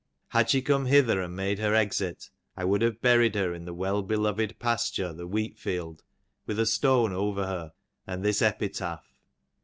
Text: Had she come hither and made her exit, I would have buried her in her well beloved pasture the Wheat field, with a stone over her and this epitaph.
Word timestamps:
Had 0.29 0.49
she 0.49 0.63
come 0.63 0.87
hither 0.87 1.21
and 1.21 1.35
made 1.35 1.59
her 1.59 1.75
exit, 1.75 2.31
I 2.57 2.65
would 2.65 2.81
have 2.81 3.03
buried 3.03 3.35
her 3.35 3.53
in 3.53 3.67
her 3.67 3.73
well 3.75 4.01
beloved 4.01 4.57
pasture 4.57 5.13
the 5.13 5.27
Wheat 5.27 5.59
field, 5.59 6.01
with 6.47 6.57
a 6.57 6.65
stone 6.65 7.13
over 7.13 7.45
her 7.45 7.73
and 8.07 8.25
this 8.25 8.41
epitaph. 8.41 9.13